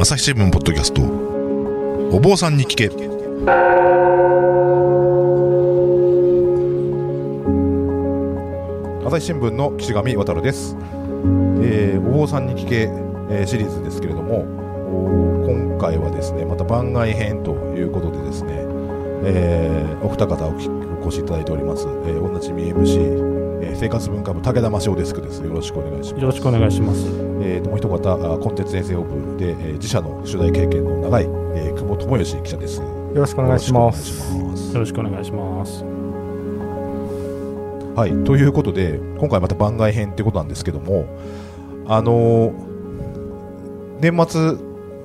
[0.00, 1.02] 朝日新聞ポッドキャスト。
[2.16, 2.86] お坊さんに聞け。
[9.04, 10.76] 朝日新聞の岸上渡です、
[11.60, 12.82] えーお坊さんに聞け、
[13.28, 14.44] えーシリーズですけれども
[15.44, 18.52] 今回はですねまた番外編ということでですね、
[19.24, 27.06] えーお二方おきお越しいただいております、えー、おなじみ MC、えー生活文化部武田真央デスクですよろしくお願いしますよろしくお願いします。
[27.40, 32.80] えー、ともう一方あコンテンツ先生オ部で、えー自社の取材経験の長い、えー久保智義記者です。
[32.80, 34.36] よよろしくお願いします。
[34.36, 35.84] よろしくお願いします。
[37.96, 41.06] はい、ということで今回また番外編ということなんですけども、
[41.86, 42.68] あのー
[44.00, 44.56] 年末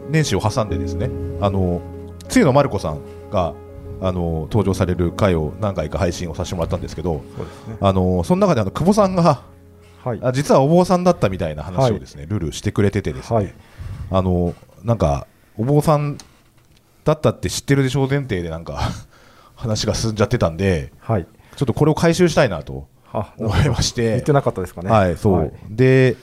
[0.09, 1.09] 年始を挟んでですね、
[1.41, 2.99] あのー、のまる子さん
[3.31, 3.53] が、
[4.05, 7.77] あのー登場される回を何回か配信をさせてもらったんですけど、そうですね。
[7.81, 9.41] あのーその中であの久保さんが
[10.03, 10.19] はい。
[10.21, 13.53] あ実はお坊さんだったみたいな話をですね、ルールしてくれててですね、はい
[14.11, 14.53] あの
[14.83, 16.17] なんかお坊さん
[17.05, 18.79] だったって知ってるでしょう前提でなんか
[19.55, 21.27] 話が進んじゃってたんではい。
[21.55, 24.89] ちょっとこれを回収したいなとあ、思いまして言ってなかったですかね。
[24.89, 26.17] はいそう、で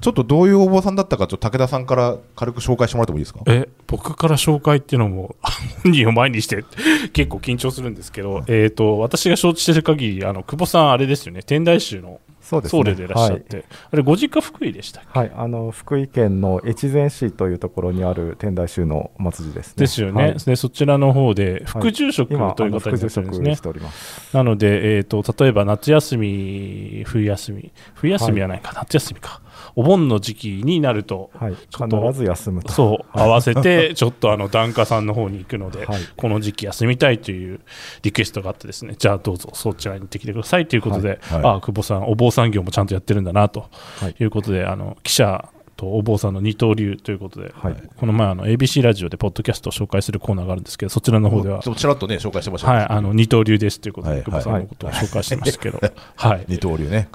[0.00, 3.40] ちょっとどういうお坊さんだったかちょっと武田さんから軽く紹介してもらってもいいですか？
[3.46, 5.36] え、僕から紹介っていうのも、
[5.82, 6.64] 本人を前にして
[7.12, 12.84] 結構緊張するんですけど、えっ、と、私が承知してる限り、あの、久保さん、あれですよね、天台宗のそうですね。
[12.84, 15.18] 僧侶でいらっしゃって、あれ、ご実家福井でしたっけ？
[15.18, 15.28] はい。
[15.30, 15.38] はい。
[15.38, 19.74] あの、福井県の越前市というところにある天台宗の祭りですね。
[19.76, 23.60] ですよね、はいでそちらの方で副住職今、という方になってるんですね住職し。
[23.62, 24.36] ております。
[24.36, 29.40] なので、えー、と例えば夏休み、冬休み、冬休みはないか、夏休みか、
[29.76, 31.54] お盆の時期になると、はい。
[31.54, 32.72] 必ず休むと。
[32.72, 36.00] そう、合わせて、 ちょっとあの檀家さんの方に行くので、はい。
[36.16, 37.60] この時期休みたいという
[38.02, 41.18] リクエストがあってですね、じゃあどうぞそちらに行ってきてくださいということで、はい。
[41.34, 41.44] はい。
[41.44, 43.66] ああ、久保さん、お坊さん業もちゃんとやってるんだなと
[44.00, 44.14] はい。
[44.18, 47.76] いうことで、あの記者とお坊さんの二刀流ということで、はい。
[47.96, 52.72] この前あの ABC ラジオでポッドキャストを紹介するコーナーがあるんですけど、そちらの方ではちょっとちらっとね紹介してました。
[52.72, 55.80] ねはい、あの二刀流ですということで、はい久保さんのことを紹介してましたけど、
[56.16, 57.08] はい、二刀流ね。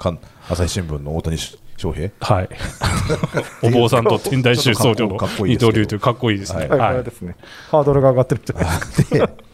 [0.48, 1.36] 朝日新聞の大谷
[1.82, 2.10] 翔平？
[2.20, 2.48] はい、
[3.66, 6.68] お坊さんと天台宗僧侶のかっこいいですけど二刀流というかっこいいですね。
[6.68, 7.36] はいはですね。
[7.70, 9.04] ハードルが上がってるんじゃないで す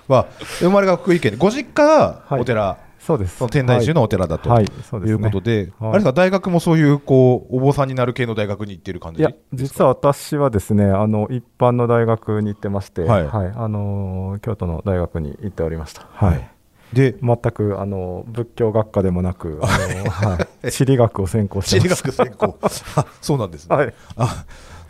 [0.09, 0.27] か。
[0.61, 3.47] 生まれが福井県でご実家がお寺、そうです。
[3.49, 13.53] 天台宗のお寺だと、はいはいそうですねいうことで、はいあれですか大学もそういうこうお坊さんになる系の大学に行ってる感じいや、実は私はですね、あの、一般の大学に行ってまして、はいはい。
[13.55, 16.07] あのー、京都の大学に行っておりました。
[16.13, 16.51] はい。
[16.93, 19.67] で全くあの仏教学科でもなく、あ
[20.05, 22.03] のはい、地理学を専攻して地理ます。
[22.03, 22.59] 学専攻。
[22.63, 24.45] あそうなんですね、はい、あ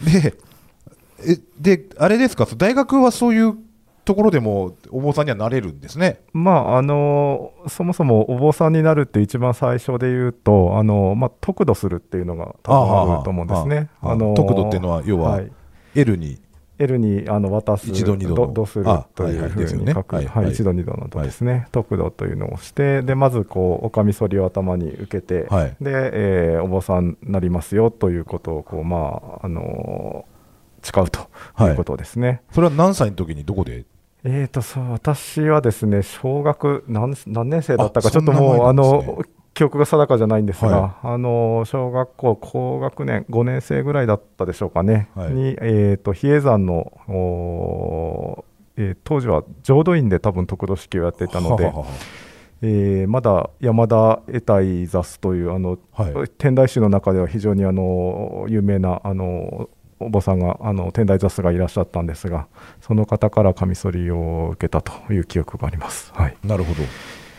[0.05, 0.35] で
[1.27, 2.47] えであれですか？
[2.57, 3.57] 大学はそういう
[4.05, 6.21] ところでもお坊さんにはなれるんですね？
[6.33, 13.91] まああのそもそもお坊さんになるって一番最初で言うとあの、まあ、得度するっていうのが多分あると思うんですね。
[14.01, 15.51] あの得度っていうのは要ははい、
[15.95, 16.41] L に
[16.79, 18.35] L にあの渡す一度二度の。
[18.47, 20.25] どどするあというふうに書く、ははい。
[20.25, 25.77] いはい一度二度の度ですね、得度というのをしてでまずこうおかみそりを頭に受けて、はい。
[25.81, 30.25] で、えーお坊さんになりますよということをこうまああの
[30.83, 31.29] 誓うと
[31.65, 32.43] いうことですね。
[32.53, 33.85] それは何歳の時にどこで？
[34.25, 38.73] えーとそう私はですね小学何何年生だったかあちょっともうね。
[38.75, 39.25] の
[39.59, 45.33] 記憶が定かじゃないんですが、はあの小学校高学年5年生ぐらいだったでしょうかね、はい。
[45.33, 48.45] に、えー、と比叡山の、
[48.77, 51.89] えー当時は浄土院で多分得度式をやっていたのではははは。
[52.63, 56.29] えーまだ山田得体座スというあの、はい。
[56.39, 59.69] 天台宗の中では非常にあの有名なあの
[59.99, 62.47] お坊さんがあの天台座スがいらっしゃったんですが
[62.81, 66.13] その方からカミソリを受けたという記憶があります。
[66.15, 66.83] はい、なるほど。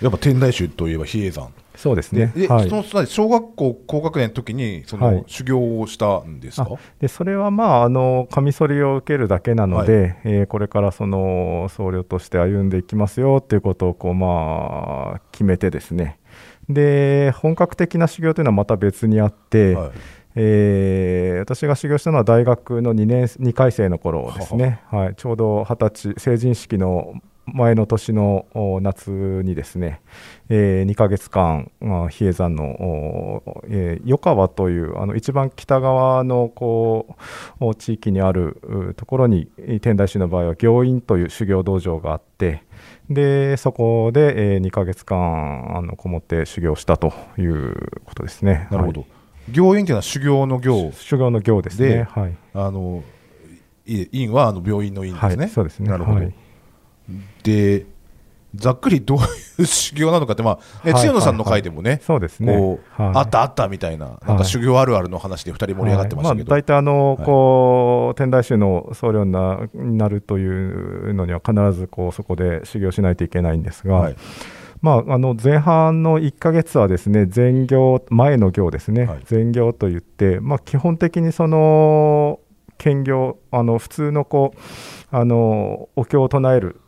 [0.02, 2.34] やっぱ天台宗といえば比叡山そうですね。
[2.35, 2.69] で、はい。
[2.69, 5.16] その小学校高学年の時にそはい。
[5.16, 16.19] の修行をしたんですか、あでそれはまああのカミソリを受けるだけなので、えーこれからその僧侶として歩んでいきますよっていうことをこうまあ決めてですね。
[16.67, 19.91] で本格的な修行というのはまた別にあって、はい。
[20.35, 27.14] えー私が修行したのは大学の2年2回生の頃ですね、はい、ちょうど二十歳成人式の
[27.53, 30.01] 前の年のお夏にですね、
[30.49, 37.16] え2ヶ月間、まあ、比叡山の、おえー余川というあの一番北側のこ
[37.59, 39.47] うお地域にあるうところに
[39.81, 42.63] 天台宗の場合は行院という修行道場があって
[43.09, 48.67] でそこで、え2ヶ月間あのこもって修行したということですね。
[48.72, 49.09] なるほど、はい
[49.52, 52.03] 行院っていうのは修行の行修行の行ですでね。
[52.03, 52.35] はい。
[52.53, 53.03] あの
[53.85, 55.90] い院はあの病院の院ですね、はい、そうですね。
[55.90, 56.34] なるほど、はい
[57.44, 57.85] で
[58.56, 59.22] ざっくりどうい
[59.59, 62.79] う修行なのかって、まあね、はい千野さんの回でもね、そうですね。
[62.97, 66.61] あったあったみたいな、なんか修行あるあるの話で2人盛り上がってましたけど、はい。
[66.61, 74.16] まあ、大体あの、はいこう天台宗の僧侶になるというのには必ずこうそこで修行しないといけないんですが、はい。
[74.82, 79.20] まあ、あの前半の1ヶ月はですね前行前の行ですね、はい。
[79.29, 82.40] 前行といって、まあ、基本的にその
[82.79, 84.59] 兼業あの普通のこう
[85.12, 86.79] あのお経を唱える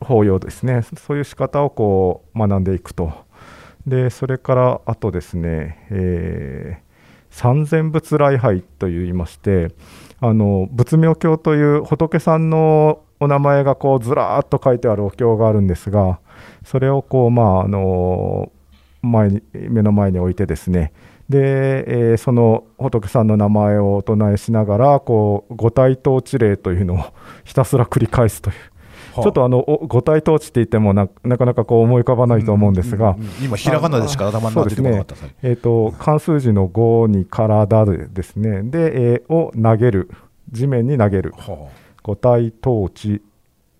[0.00, 0.82] 法要ですね。
[0.82, 3.12] そういう仕方をこう学んでいくと。
[3.86, 6.92] でそれからあとですね、えー
[7.32, 9.68] 三千仏礼拝といいまして
[10.20, 16.20] あの仏名経という仏さんのお名前がこうずらーっと書いてあるお経があるんですが
[16.64, 18.52] それをこうまああの
[19.00, 20.92] 前に目の前に置いてですね
[21.32, 26.98] で、えーその仏さんの名前をお唱えしながらこう五体統治令というのを
[27.44, 28.56] ひたすら繰り返すという。
[29.14, 35.34] ちょっとあのお五体統治って言ってもななかなかこう思い浮かばないと思うんですが、うんうん今、ひらがなでしか頭の中に出てこなかったですね。
[35.42, 38.62] えー、と漢数字の5に体でですね。
[38.62, 40.10] で、えーを投げる。
[40.50, 41.34] 地面に投げる。
[41.36, 41.68] は
[42.02, 43.22] 五体統治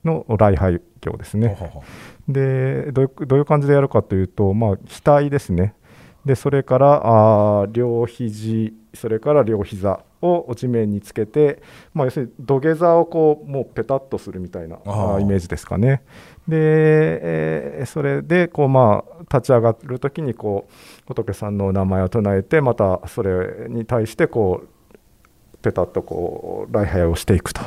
[0.05, 1.57] の礼拝経ですね。
[1.59, 2.13] あはあはあ。
[2.29, 5.75] でどういうどういう感じでやるかというと、まあ、額ですね
[6.25, 11.63] でそれからあー両肘それから両膝を地面につけて、
[11.95, 16.03] まあ、要するに土下座をこうもうペタッとするみたいなイメージですかね。
[16.47, 20.73] で、えーそれでこう、まあ、立ち上がるときにこう
[21.07, 27.61] 仏さんのお名前を唱えてまたそれに対してこうペタッとこう礼拝をしていくと。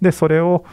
[0.00, 0.64] でそれを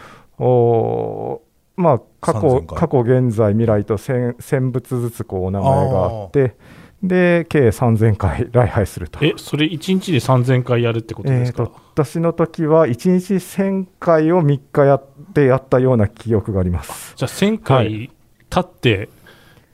[1.76, 6.56] まあ過去3000回過去現在未来と 1000, 1000仏ずつこうお名前があって
[7.04, 9.20] で計3000回礼拝すると。
[9.24, 17.14] え、それ1日で3000回やるってことでえー、すか、と私の時は1日1000回を3日やってやったような記憶があります。
[17.18, 18.12] じゃあ1000は回立
[18.60, 19.10] って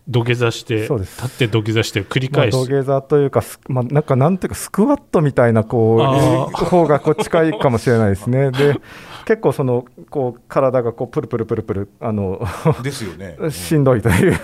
[0.08, 8.50] 土下座して、そうです立って土下座して繰りまあ、返す、土下座というか、すまあ、なんかなんていうか、スクワットみたいなこうあー方がこう近いかもしれないですね。
[8.50, 8.82] で
[9.25, 12.42] 結構そのこう体がこうプルプルプルプルあの
[12.82, 13.36] ですよね。
[13.38, 14.36] うん しんどいという、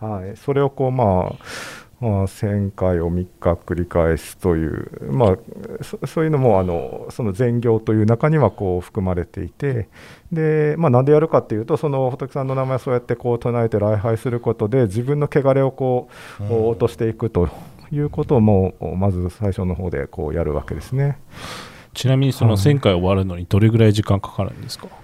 [0.00, 5.36] はい、それをこう、まあ、まあ、1000回を3日繰り返すという、まあ、
[5.82, 9.88] そそういうのもあのその善行という中にはこう含まれていて
[10.32, 16.08] で、まあ、なんでやるかっていうとその仏さんの名前をそうやってこう唱えて礼拝することで自分の汚れをこ
[16.40, 17.48] う、うん落としていくと
[17.90, 21.18] いうことをもうまず最初の方でこうやるわけですね。
[21.94, 24.94] ちなみにその1000回終わるのにどれぐらい時間かかるんですか、結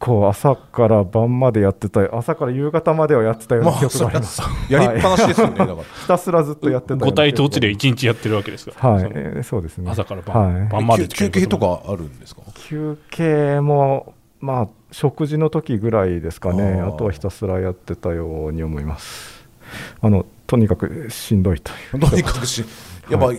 [0.00, 4.42] 構朝から晩までやってた朝から夕方まではやってたような記憶があります。
[4.68, 5.76] やりっぱなしですよね、だから。
[6.02, 9.12] ひたすらずっとやってた五体統治で1日やってるわけですか、はい、その。
[9.14, 9.90] えーそうですね。
[9.90, 10.68] 朝から晩,、はい。
[10.68, 12.42] 晩まで休休憩とかあるんですか？
[12.54, 19.46] 休憩も、まあ、食事の時ぐらいですかね、あとはひたすらやってたように思います。
[20.00, 22.00] あのとにかくしんどいという。
[22.00, 22.64] とにかくし、
[23.10, 23.32] やっぱ、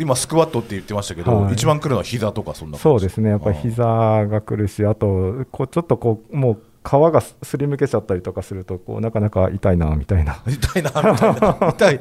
[0.00, 10.42] 今、スクワットって言ってましたけど、はい一番来るのは膝とか、そんなそうですね、やっぱり膝が来るし、あと、こうちょっとこう、もう皮がすすりむけちゃったりとかすると、こうなかなか痛いなみたいな。
[10.46, 11.68] 痛いな、みたいな。
[11.70, 12.00] 痛い。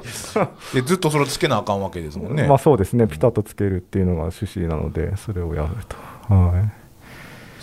[0.74, 2.48] で、ずっとそれをつけなあかんわけですもんね。
[2.48, 6.34] まあそうですね、ピタッとつけるっていうのが趣旨なので、それをやると。
[6.34, 6.86] はい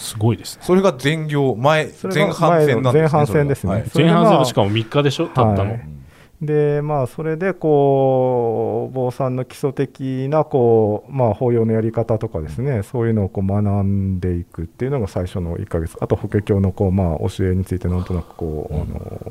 [0.02, 3.02] すごいですねそれが前行、前、前半戦なんですね。
[3.02, 6.01] 前半戦ですね前半戦もしかも3日でしょ、たったの、はい
[6.42, 15.96] でまあ、それでこう坊さんの基礎的なこう、まあ、法要のやり方とかですねそういうのをこう学んでいくっていうのが最初の1ヶ月。
[16.00, 18.78] あと法華経のこう、まあ、教えについてなんとなくこう、あ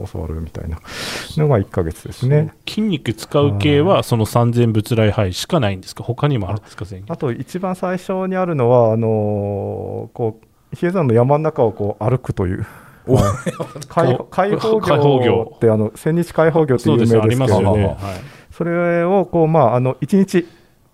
[0.01, 0.79] の教わるみたいな
[1.35, 2.53] のが1ヶ月ですね。
[2.65, 6.03] 筋肉使う系はその三千仏礼拝しかないんですか？
[6.05, 12.65] 他にもあるんですか全あと一番最初にあるのはあのこう比叡山の山の中をこう歩くという。
[13.87, 14.15] 開
[14.55, 18.15] 放業業ってあの千日開放業って有名ですけどそうですよありますよね、あはい。
[18.51, 20.47] それをこう、まあ、あの1日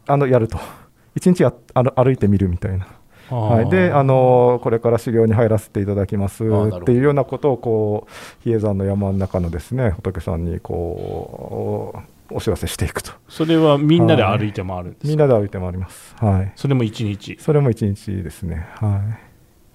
[0.07, 0.57] あのやると、
[1.19, 2.87] 1日やあの歩いてみるみたいな、
[3.35, 6.47] はい、であのこれから修行に入らせていただきますっ
[6.83, 11.93] ていうようなことをこう比叡山の山の中のですね仏さんにこ
[12.31, 17.37] うお知らせしていくと、それはみんなで歩いて回るんですか、みんなで歩いて回ります、はい、それも1日。
[17.39, 19.26] それも1日ですね、はい、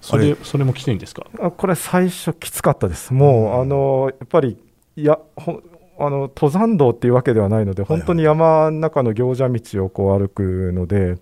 [0.03, 1.25] それそれもきついんですか？
[1.39, 4.57] あこれ、最初きつかったです、もう、あのやっぱり
[4.97, 5.61] いやほ
[5.97, 11.17] あの登山道っていうわけではないので、本当に山の中の行者道をこう歩くので、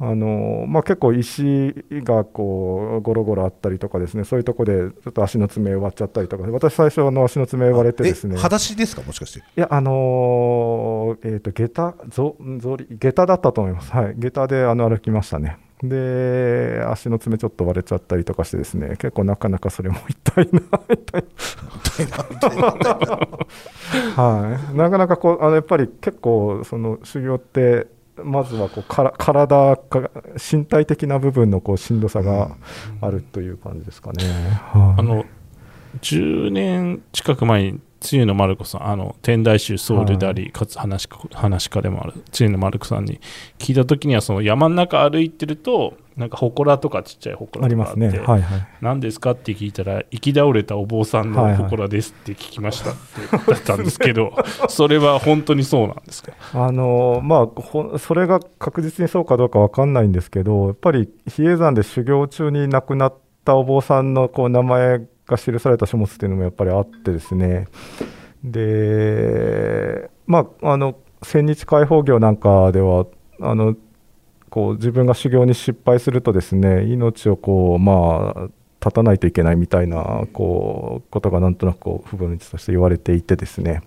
[0.00, 8.36] あのまあ、結構石がこうゴロゴロあったりとかですねそういうところでちょっと足の爪割っちゃったりとか私最初の足の爪割れてですね。
[8.36, 9.02] 裸足ですか？
[9.02, 9.40] もしかして。
[9.40, 13.90] いやあのー、えっ、ー、と下駄ぞぞり下駄だったと思います。
[13.90, 14.14] はい。
[14.16, 15.58] 下駄であの歩きましたね。
[15.82, 18.90] で足の爪ちょっと割れちゃったりとかしてですね。
[18.98, 20.60] 結構なかなかそれも痛いな
[20.94, 21.24] 痛い
[24.14, 24.76] はい。
[24.76, 27.88] なかなかこうあのやっぱり結構その修行って
[28.24, 30.10] まずはこうから体か
[30.52, 32.56] 身体的な部分のこうしんどさが
[33.00, 34.24] あるという感じですかね。
[34.72, 35.24] はい、あの
[36.00, 43.20] 10年近く前に露野丸子さん、あの天台宗僧侶であり、はい、かつ話話家でもある露野丸子さんに
[43.58, 52.90] 聞いたときには、その山の中歩いてると、なんか祠とかちっちゃい祠とかありますね、はいはい、何ですかって聞いたら、生き倒れたお坊さんの祠ですって聞きました。
[52.90, 54.32] ってだったんですけど、
[54.68, 56.32] それは本当にそうなんですか？
[56.54, 57.48] あの、ま
[57.94, 63.14] あ、それが確実にそうかどうか分かんないんですけど、やっぱり比叡山で修行中に亡くなっ
[63.44, 67.68] たお坊さんのこう名前が記された書物っていうのもやっぱりあってですね。
[68.42, 73.06] でまああの千日解放業なんかでは
[73.40, 73.76] あの
[74.50, 78.48] こう自分が修行に失敗するとですね命をこうまあ
[78.80, 83.82] 立たないといけないみたいなこうことがなんとなくこう不分として言われていてですね。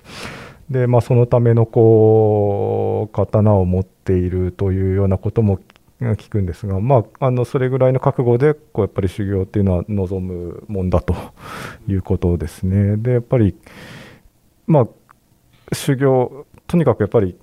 [0.69, 5.59] で、まあ、そのためのこう刀を持っているというようなことも
[6.01, 11.15] 聞くんですが、まあ、あのそれぐらいの覚悟でこうやっぱり修行っていうのは望むもんだと
[11.87, 12.97] いうことですね。
[12.97, 13.55] でやっぱり、
[14.67, 14.87] まあ、
[15.73, 17.37] 修行とにかくやっぱり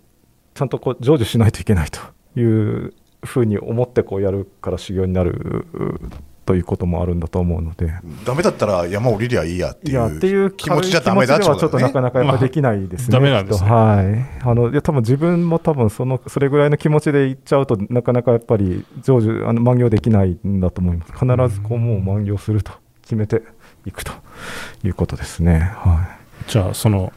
[0.54, 2.00] ちゃんとこう成就しないといけないと
[2.38, 5.66] いうふうに思ってこうやるから修行になる
[6.48, 7.92] ということもあるんだと思うので、
[8.24, 13.12] ダメだったら山降りりゃいいやっていう気持ちじゃダメだって、ね、はちょっとなかなかやっぱできないですね。
[13.12, 13.68] ダメなんですね。
[13.70, 14.46] はい。
[14.48, 21.12] あのいや多分自分も多分そのそれぐらいの気持ちでいっちゃうとなかなかやっぱり成就あの満行できないんだと思います。
[21.12, 23.42] 必ずこうもう満行すると決めて
[23.84, 24.12] いくと
[24.84, 25.58] いうことですね。
[25.76, 26.08] は
[26.46, 26.50] い。
[26.50, 27.12] じゃあその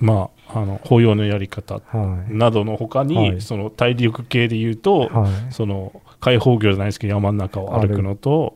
[0.00, 1.82] まああの法要のやり方
[2.28, 8.54] などのほかに、はい、その体力系でいうと、はい、その開放業じゃないですけど山の中を歩くのと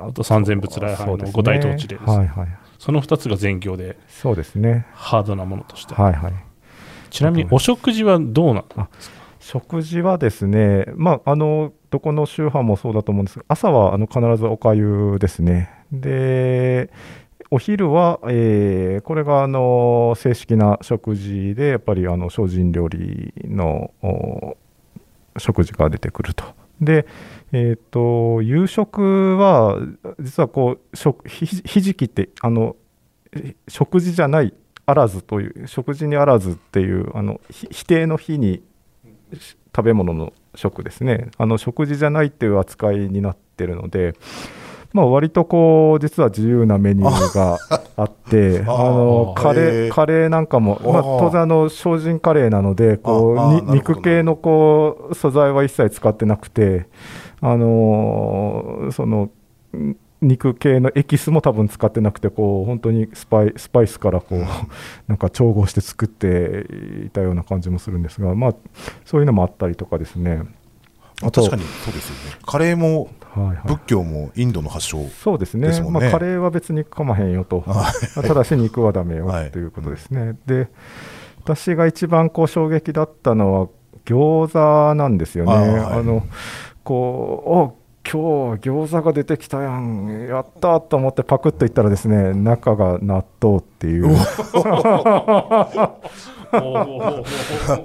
[0.00, 2.00] あと三千仏礼拝の五大統治でね。
[2.06, 4.86] はいはい、その2つが全業でそうですね。
[4.92, 6.32] ハードなものとして、はいはい、
[7.10, 8.88] ちなみにお食事はどうなんですか？
[9.40, 15.70] 食事はですね、まあ、あのどこの宗派もそうだと思うんですが朝はあの必ずおかゆですね。
[15.92, 16.90] で
[17.50, 23.90] お昼は、えー、これがあの正式な食事でやっぱりあの精進料理の
[25.38, 26.44] 食事が出てくると。
[26.80, 27.06] で、
[27.52, 29.78] えーと、夕食は
[30.20, 32.76] 実はこうひひじきってあの
[33.66, 34.52] 食事じゃない
[34.84, 38.62] あらずという食事にあらずっていうあの否定の日に
[39.74, 41.30] 食べ物の食ですね。
[41.38, 44.14] あの食事じゃないっていう扱いになってるので
[44.92, 47.58] まあ、割とこう実は自由なメニューが
[47.96, 56.86] あって あのカレーカレーなんかも、まあ、当然あの精進カレーなのでこう肉系のこう素材は一切使ってなくて
[57.40, 59.30] あのその
[60.20, 64.44] 肉系のエキスも多分使ってなくてこう本当にスパイスパイスからこう
[65.06, 66.66] なんか調合して作って
[67.06, 68.54] いたような感じもするんですが、まあ、
[69.04, 70.42] そういうのもあったりとかですね。
[71.20, 72.38] あ確かにそうですよね。
[72.46, 73.08] カレーも
[73.66, 77.64] 仏教もインドの発祥、ね、そうですね、まあ、カレーは別にかまへんよと、
[78.14, 79.64] ただし肉はだめよとい。
[79.64, 80.20] うことですね。
[80.20, 80.68] はい、で
[81.44, 83.68] 私が一番こう衝撃だったのは
[84.04, 85.52] 餃子なんですよね。
[85.52, 85.56] あ、
[85.96, 86.24] はい、の
[86.84, 87.78] こう
[88.10, 90.26] 今日餃子が出てきたやん。
[90.28, 94.08] やったと思ってパクッといったらですね中が納豆っていう。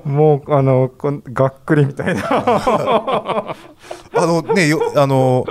[0.05, 0.89] もうあの
[1.33, 2.21] がっくりみたいな
[4.15, 5.45] あのねよ あの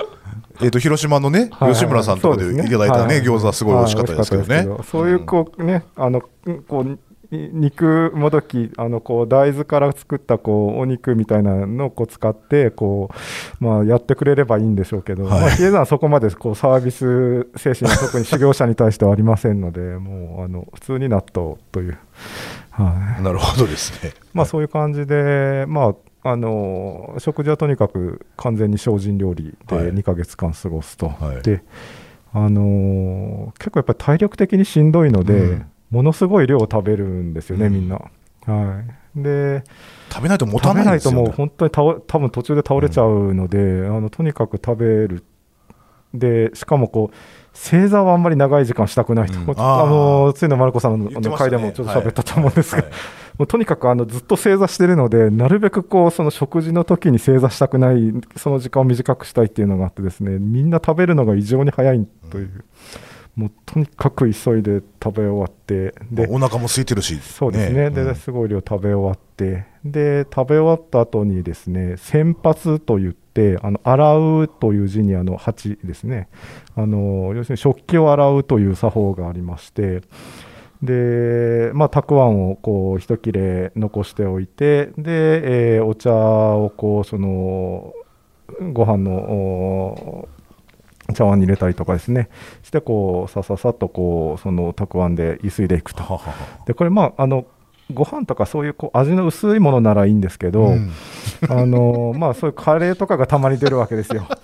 [0.60, 4.68] えーと、広島のね、吉村さんとかでいただいたね、餃子すごい美味しかったですけどね。
[4.84, 6.22] そういうこうね、あの
[6.68, 6.98] こう
[7.32, 13.10] 肉もどきあのこう大豆から作ったこうお肉みたいなのをこう使ってこ
[13.60, 21.98] う、まあ、やってくれればいいんでしょうけど、はいまあ、比叡山はそこまでこうサービス精神は特に修行者に対してはありませんので もうあの普通に納豆という。
[22.70, 24.12] はい、なるほどですね。
[24.32, 31.62] まあそういう感じで、まああの食事はとにかく完全に精進料理で2か月間過ごすと、はい、で
[32.32, 38.00] あの結構やっぱり体力的にしんどいので、うん、ものすごい量を食べるんですよね、うん、みんな。
[38.44, 38.84] は
[39.16, 39.64] い、で
[40.10, 45.24] 食べないと持たないね、食べないともう本当に倒多分途中で倒れちゃうので、うん、あのとにかく食べる。
[46.14, 47.16] でしかもこう
[47.52, 49.54] 正座はあんまり長い時間したくないと、うん。
[49.58, 52.92] あのついのまる子さんのあの回でもちょっと喋ったと思うんですが、はい。
[53.38, 60.38] もうとにかくあのずっと正座してるので、なるべくこうその食事の時に正座したくない、その時間を短くしたいっていうのがあって、ですね。
[60.38, 62.64] みんな食べるのが異常に早いという、
[63.36, 67.18] もうとにかく急いで食べ終わって、でお腹も空いてるし。
[67.20, 67.94] そうですね、うん。
[67.94, 73.21] ですごい量食べ終わって、で食べ終わった後にですね、洗髪といって、
[73.62, 76.28] あの洗うという字にあの鉢ですね。
[76.76, 80.02] あの、要するに食器を洗うという作法がありまして、
[80.82, 87.92] で、まあ、たくあんをこう一切れ残しておいて、で、えーお茶をこう、その、
[88.72, 90.28] ご飯のお
[91.14, 92.28] 茶碗に入れたりとかですね、
[92.62, 96.20] してこう、さささっとこう、そのたくあんでゆすいでいくと。
[96.66, 97.46] で、これ、まあ、あの、
[97.92, 100.92] ご飯とかそういうこう味の薄いものならいいんですけど、うん
[101.48, 104.26] あの まあ、そういうカレーとかがたまに出るわけですよ。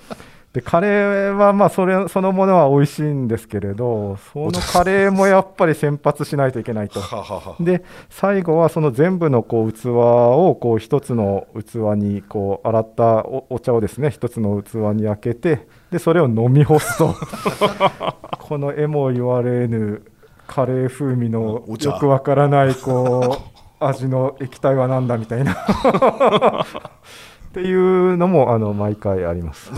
[0.52, 7.00] でカレーはまあそれそのものは美味しいんですけれど、そのカレーもやっぱり先発しないといけないと。
[7.60, 17.14] で最後はその全部のこう器をこう一つの器にこう洗ったおお茶をですね一つの器に開けてでそれを飲み干すと
[18.38, 20.02] この絵も言われぬ
[20.48, 21.90] カレー風味のお茶。
[21.90, 25.52] よくわからないこう 味の液体はなんだみたいな。
[25.52, 29.70] っていうのもあの毎回あります。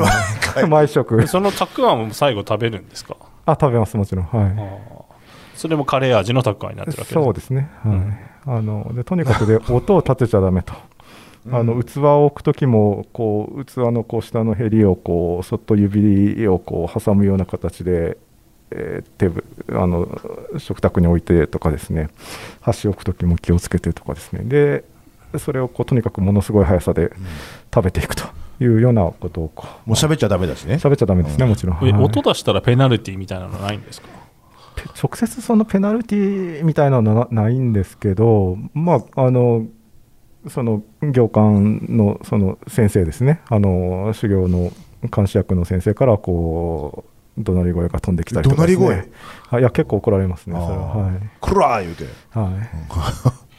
[0.69, 1.27] 毎食。
[1.27, 3.17] そのたくあんも最後食べるんですか？
[3.45, 4.25] あ食べますもちろん。
[4.25, 4.57] はい。
[5.55, 7.97] それもカレー味のたくあんになってるわけそうですね、はい。
[8.47, 10.73] あのでとにかくで 音を立てちゃだめと。
[11.51, 18.19] あの器を置くときもこう器のこう下のへりをこうそっと指をこう挟むような形で、
[18.71, 20.09] えー手ぶあの
[20.59, 22.09] 食卓に置いてとかですね。
[22.61, 24.43] 箸を置くときも気をつけてとかですね。
[24.45, 24.85] で
[25.39, 27.13] それをこうとにかくものすごい速さで
[27.73, 28.25] 食べていくと
[28.61, 30.75] いうようなことをこうもう喋っちゃダメだしね。
[30.75, 31.77] 喋っちゃだめですね、もちろん。
[31.87, 32.03] えはい。
[32.03, 34.09] 音出したらペナルティみたいなのないんですか？
[34.77, 39.67] ペ直接そのペナルティみたいなのはなないんですけど、まあ、あの
[40.49, 44.73] その行間のその先生ですね、あの修行の
[45.15, 47.10] 監視役の先生からこう
[47.43, 49.11] 怒鳴り声が飛んできたりとかです、ね、怒鳴り声？
[49.49, 50.97] はいいや結構怒られますね、それは。
[50.97, 51.21] はい。
[51.41, 52.05] くらー言うて。
[52.31, 52.51] は
[53.37, 53.51] い。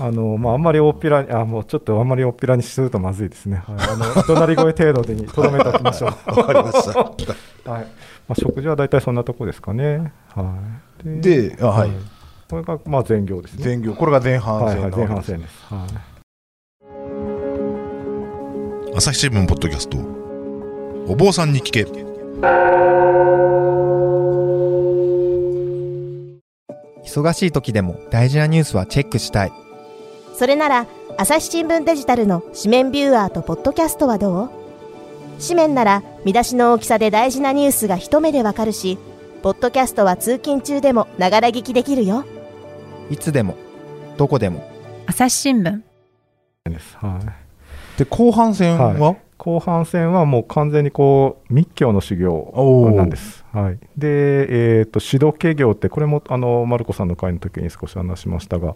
[0.00, 6.10] あのまあ、あんまり大っぴらに、あもうちょっとあんまり大っぴらにするとまずいですね、はい、あの怒鳴り声程度でにとどめておきましょう。
[6.38, 7.00] わかりました。
[7.70, 7.82] はい。
[7.82, 7.86] ま
[8.30, 10.12] あ、食事は大体そんなとこですかね。
[10.34, 10.54] は
[11.04, 11.90] い、であはい。
[12.48, 13.64] これがまあ前行ですね。
[13.64, 13.94] 前業。
[13.94, 15.66] これが前半戦はいはい、前半戦です。
[15.68, 15.84] は
[18.94, 18.94] い。
[18.96, 19.98] 朝日新聞ポッドキャスト。
[21.08, 22.07] お坊さんに聞け
[27.04, 29.52] 忙しい時でも大事なニュースはチェックしたい。
[30.34, 34.50] それなら朝日新聞デジタルの紙面ビューアーとポッドキャストはどう？
[35.42, 38.98] 紙面なら見出しの大きさで大事なニュースが一目でわかるし
[39.42, 42.24] ポッドキャストは通勤中でもながら聞きできるよ。
[43.10, 43.56] いつでも
[44.16, 44.68] どこでも。
[45.06, 45.80] 朝日新聞。
[46.66, 46.96] です。
[46.98, 47.98] はい。
[47.98, 53.44] で後半戦は、は後半戦はもう完全にこう密教の修行なんです。
[53.52, 58.74] はい、で、えー、と指導系行ってこれもあのマルコさんの会の時に少し話しましたが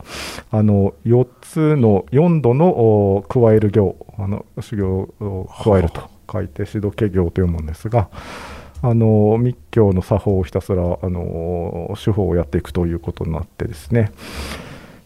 [0.50, 8.08] あの4つの4度のお加える行あの修行を加えると書いて指導系行と読むんですが
[8.82, 14.10] あの密教の作法をひたすらあの手法をやっていくということになってですね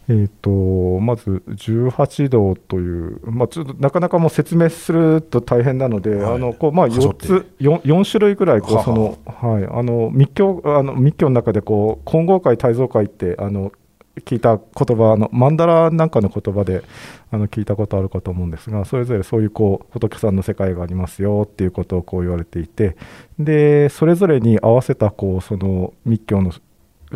[0.09, 6.35] えー、とまず18道という、まあ、ちょっとなかなかもう説明すると大変なので、はい。
[6.35, 13.73] あのこうまあ、4はしょってつ 4, 4種類ぐらいこうははその、はい、あの密教あの密教の中でこう金剛会、大蔵会ってあの
[14.21, 16.83] 聞いた言葉あのマンダラなんかの言葉で
[17.31, 22.95] あの聞いたことあるかと思うんですがそれぞれそういうこう仏さんの世界がありますよっていうことをこう言われていて
[23.37, 26.51] でそれぞれに合わせたこうその密教の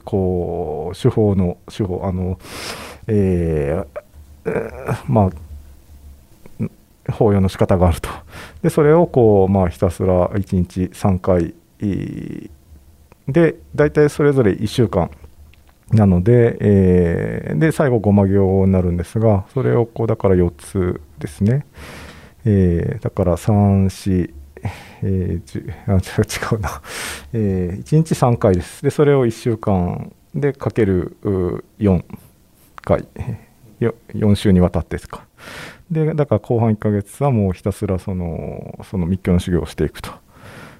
[0.05, 2.39] こう手法の手法あの、
[3.07, 3.87] えー
[4.45, 4.71] え
[5.07, 5.31] まあ
[7.11, 8.09] 法要の仕方があると。
[8.61, 11.53] でそれをこう、まあ、ひたすら1日3回
[13.27, 15.09] で大体それぞれ1週間
[15.91, 21.65] なので,、えーで最後ごま行になるんですがそれをこうだから4つですね、
[22.45, 24.31] えーだから34
[25.01, 26.81] えーあ違うな、
[27.33, 28.83] え1日3回です。
[28.83, 31.17] でそれを1週間でかける
[31.79, 32.03] 4
[32.83, 33.07] 回。
[33.79, 35.25] 4週にわたってですか。
[35.89, 40.11] でだから後半1ヶ月はもうひたすらそのその密教の修行をしていくと。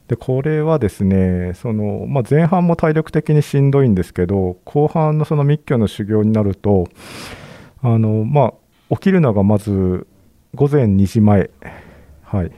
[0.08, 6.90] でこれはですねその、まあ、前半も体力的にしんどいんですけど後半のその密教の修行になると
[7.82, 8.54] あの、ま
[8.92, 10.06] あ、起きるのがまず
[10.54, 11.50] 午前2時前、
[12.24, 12.52] はい、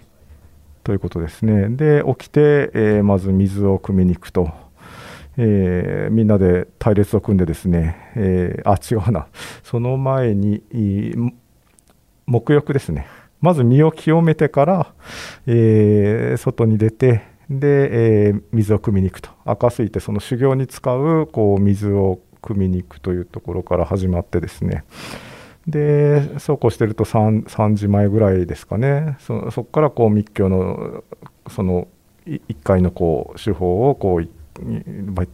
[0.83, 1.69] ということですね。
[1.69, 4.51] で、起きて、えーまず水を汲みに行くと。
[5.37, 9.27] えーみんなで隊列を組んでですね、えーあ、違うな。
[9.63, 10.77] その前に、い
[11.09, 11.13] い
[12.27, 13.07] 沐浴ですね。
[13.41, 14.93] まず身を清めてから、
[15.47, 19.29] えー外に出て、で、え水を汲みに行くと。
[19.45, 24.83] 赤水ってその修行に使うこう水を汲みに行くというところから始まってですね。
[25.67, 29.17] でそうこうしてると 3, 3時前ぐらいですかね。
[29.19, 31.03] そこからこう密教の
[31.49, 31.87] その
[32.25, 34.29] 1回のこう手法をこう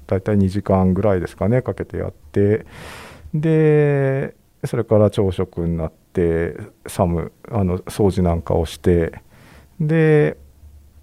[0.08, 2.65] 大体2時間ぐらいですかねかけてやって。
[3.34, 9.22] でそれから朝食になって寒あの掃除なんかをして。
[9.80, 10.38] で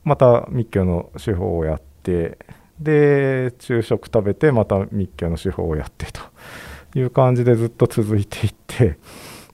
[0.04, 2.38] また密教の手法をやって。
[2.78, 6.20] で昼食食べてまた密教の手法をやってと。
[6.98, 8.98] いう感じでずっと続いていって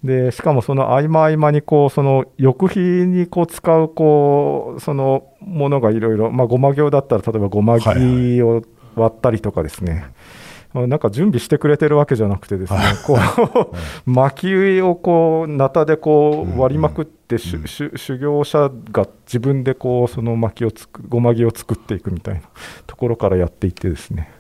[0.05, 8.62] でしかもその合間合間にこうその翌日にこう使うこうそのものがいろいろまあごま行だったら例えばごま木を
[8.94, 10.05] 割ったりとかですね、
[10.74, 13.16] なんか準備してくれてるわけじゃなくてですね、こ
[14.07, 17.66] う薪をこうナタでこう割りまくって、しゅうん。
[17.66, 22.42] しゅ修行者が自分でこうその薪をつくごま木を作っていくみたいな
[22.87, 24.31] ところからやっていってですね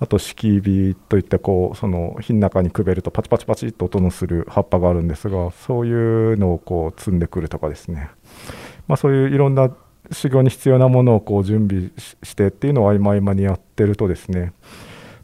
[0.00, 8.10] あと敷火といってこうその火の中にくべるとパチパチパチっと音のする葉っぱがあるんですがそういうのをこう積んでくるとかですね、
[8.88, 9.74] まあ、そういういろんな
[10.10, 14.52] 修行に必要なものをこう準備ししてっていうのを合間合間にやってるとですね。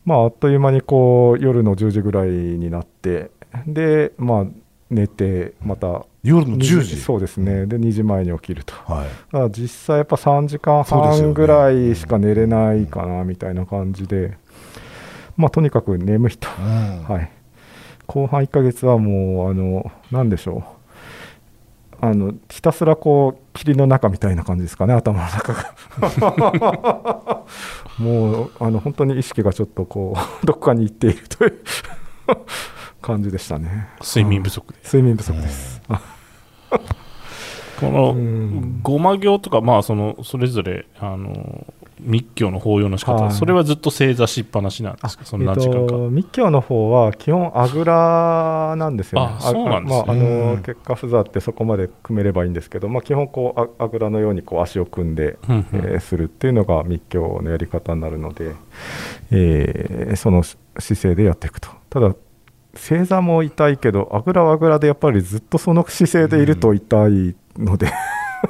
[0.05, 3.31] まああっという間にこう夜の10時ぐらいになって
[3.67, 4.47] でまあ
[4.89, 7.67] 寝てまた夜の10時そうですね。
[7.67, 8.75] で2時前に起きると。
[8.75, 9.51] はい。
[9.51, 14.37] 実際やっぱ3時間半ぐらいしか寝れないかなみたいな感じで、
[15.41, 17.03] まあとにかく眠いと、うん。
[17.05, 17.31] はい、
[18.07, 20.81] 後半1ヶ月はもうあの何でしょう。
[22.03, 25.75] あのひたすらこう霧の中みたいな感じですかね頭の中が。
[27.99, 31.59] もうあの本当に意識がちょっとこう どこかに行っているという
[33.03, 33.89] 感じでしたね。
[34.01, 34.79] 睡眠不足で。
[34.83, 35.83] 睡眠不足です、
[37.81, 38.81] このうん。
[38.83, 41.67] ごま行とか、まあ、そのそれぞれあの
[42.03, 43.33] 密教の法要の仕方、はい。
[43.33, 45.81] それはずっと正座しっぱなしなんですか、その何時間か。
[45.81, 49.35] えっと、密教の方は基本あぐらなんですよね。
[49.39, 50.05] あそうなんですね。
[50.07, 50.57] まあ、あうん。
[50.57, 55.65] の結果不座ってそこまで組めればいいんですけど、まあ、基本こうああぐらのようにこう足を組んで、うんうん。
[55.73, 58.55] えーするっていうのが密教のやり方になるので、
[59.31, 61.69] えーそのし姿勢でやっていくと。
[61.91, 62.15] ただ
[62.75, 67.93] 正座も痛いけどあぐらはあぐらでやっぱりずっとその姿勢でいると痛いので、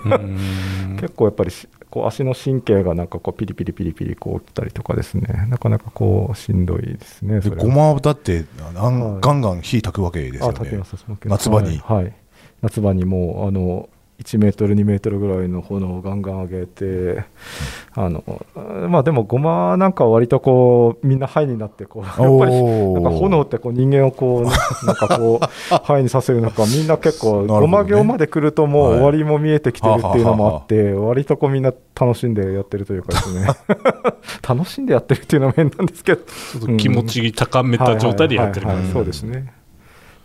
[0.05, 0.97] うん。
[1.01, 5.47] 結構やっぱりしこう足の神経がなんかこうピリピリピリピリこうきたりとかですね。
[5.49, 8.45] なかなかこうしんどいですねごまだって
[8.77, 9.21] あんはい。
[9.21, 10.83] ガンガン火焚くわけですよね。
[11.25, 11.79] 夏場に。
[11.79, 12.15] はい、はい。
[12.63, 13.89] 夏場にもうあの
[14.21, 17.25] 1メートル2メートルぐらいの炎をガンガン上げて
[17.95, 18.23] あの
[18.89, 22.31] まあでもごまなんかは割とこうみんな灰になってこうやっぱり
[22.93, 24.45] なんか炎ってこう人間をこう
[24.87, 33.49] なんかこう灰にさせるのかみんな結構ごま行まで来るともうはい終わりも見えてきてるっていうのもあって割とこうみんな楽しんでやってるというかですね。
[34.47, 36.23] 楽しんでやってるっていうのは変なんですけど。
[36.23, 39.01] ちょっと気持ち高めた状態でやってるはいはいはいはい。
[39.01, 39.60] うんそうですね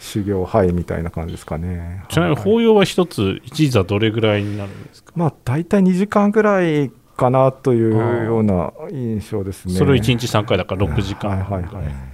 [0.05, 2.03] 修行はいみたいな感じですかね。
[2.09, 2.43] ちなみにはい。
[2.43, 9.73] 法要は一つ、一座どれぐらいになるんですか、まあ大体2時間ぐらいかなというような印象ですね。
[9.73, 11.39] それを1日3回だから6時間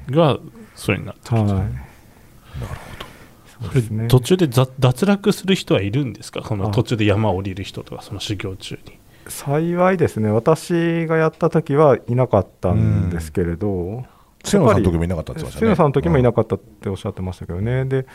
[0.09, 0.39] が
[0.75, 1.41] それになってる。
[1.41, 1.47] はい。
[1.47, 1.67] なる
[3.61, 3.81] ほど。
[3.95, 4.07] ね。
[4.07, 6.43] 途中でざ脱落する人はいるんですか？
[6.43, 6.71] そのあ。
[6.71, 8.99] 途中で山を降りる人とかその修行中に。
[9.27, 10.29] 幸いですね。
[10.29, 14.03] 私がやった時はいなかったんですけれど、
[14.43, 15.75] 瀬野さんの時もいなかったって言ってましたね。
[15.75, 18.05] さんの時もいなかったっておっしゃってましたけどね、で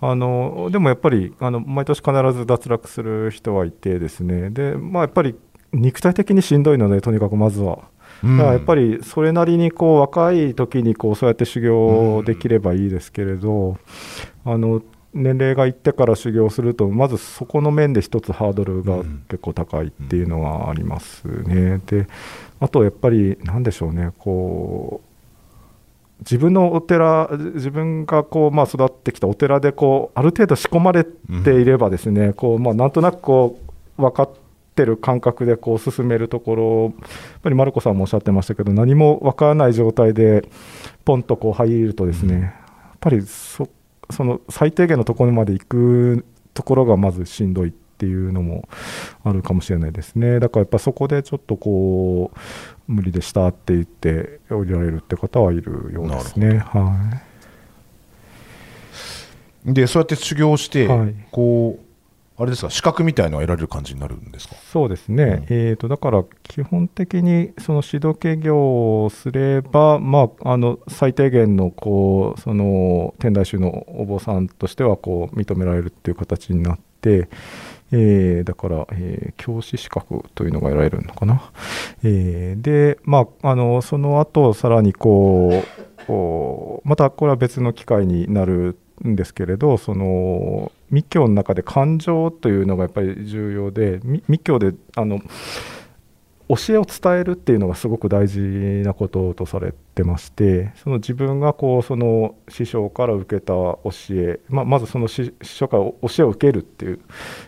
[0.00, 4.50] あのでもやっぱりあの毎年必ず脱落する人はいてですね。
[4.50, 5.34] で、まあ、やっぱり
[5.72, 7.80] 肉体的にしんどいのでとにかくまずは。
[8.22, 8.38] うん。
[8.38, 13.78] だからやっぱりそれなりにこう若い時にこうそうやって修行できればいいですけれど、
[14.44, 18.96] あの年齢がいってから修行するとまずそこの面で一つハードルが
[19.28, 21.80] 結構高いっていうのがありますね。
[21.86, 22.08] で
[22.60, 24.10] あとやっぱりなんでしょうね。
[24.18, 25.13] こう
[26.24, 33.60] 自分のお寺自分がこう、まあ、育ってきたお寺でこうある程度仕込まれていればですね、こうまあ、なんとなくこ
[33.98, 34.30] う分かっ
[34.74, 40.48] てる感覚でこう進めるところやっぱりマルコさんもおっしゃってましたけど何も分からない状態で
[41.04, 42.52] ポンとこう入るとですね、やっ
[43.00, 43.68] ぱりそ
[44.10, 48.68] その最低限のところまで行くところがまずしんどいっていうのも
[49.24, 50.38] あるかもしれないですね。
[50.38, 56.58] だからやっぱそこでちょっとこう無理でしたって言って降りられるって方はいるようですね。
[56.58, 57.22] は
[59.64, 61.14] でそうやって修行して、はい。
[61.30, 61.84] こう
[62.36, 64.56] あれですか資格みたいのは得られる感じになるんですか？
[64.56, 77.28] そうですね、えーと、だから基本的にその指導系業をすれば、まあ、あの最低限のこうその天台宗のお坊さんとしてはこう認められるっていう形になって、
[77.96, 81.52] えー、だから、えー、教師資格というのが得られるのかな。
[82.02, 85.62] えー、で、まあ、あのその後さらにこ
[86.08, 88.76] うまたこれは別の機会になる
[89.06, 95.20] んですけれどその密教の中で感情というのがやっぱり重要で密教であの
[96.48, 103.78] 教えを伝えるっていうのがすごく大事なこととされてましてその自分がこうその師匠から受けた教
[104.10, 107.00] え、ままずその師匠から教えを受けるっていう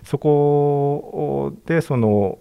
[0.02, 2.38] そこでその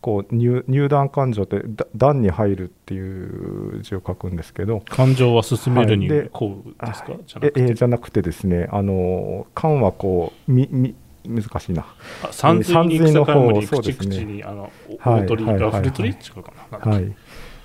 [0.00, 1.62] こう入入団感情って
[1.94, 7.62] 段に入るっていう字を書くんですけど感情は進めるにこうですか、はい、じゃなくて。
[7.62, 10.94] えじゃなくてですねあの感はこうみみ
[11.26, 11.86] 難しいな。
[12.30, 14.72] 三髄に草冠口々に、あの、
[15.04, 16.78] 大鳥がフルトリ違うかな。
[16.78, 17.14] はい。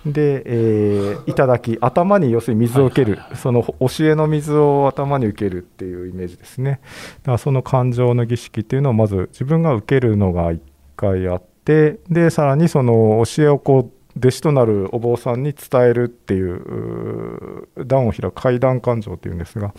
[0.05, 6.81] で、えー、いただき、頭に要するに水を受ける、その教えの水を頭に受けるっていうイメージですね。
[7.21, 10.61] だからその感情の儀式っていうのをまず自分が受けるのが一
[10.97, 19.73] 回あって、で、さらにその教えをこう、弟子となるお坊さんに伝えるっていう段を開く階段感情っていうんですが